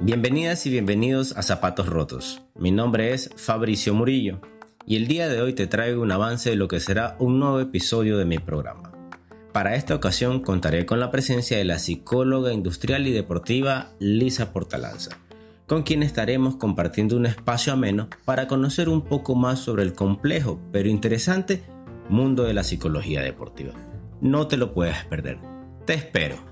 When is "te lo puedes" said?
24.46-25.04